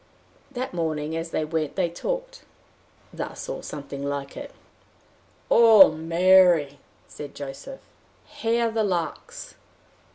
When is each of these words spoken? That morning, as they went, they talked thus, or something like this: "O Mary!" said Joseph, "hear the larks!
That 0.49 0.73
morning, 0.73 1.15
as 1.15 1.29
they 1.29 1.45
went, 1.45 1.75
they 1.75 1.87
talked 1.87 2.43
thus, 3.13 3.47
or 3.47 3.61
something 3.61 4.03
like 4.03 4.33
this: 4.33 4.51
"O 5.51 5.91
Mary!" 5.91 6.79
said 7.07 7.35
Joseph, 7.35 7.81
"hear 8.25 8.71
the 8.71 8.83
larks! 8.83 9.53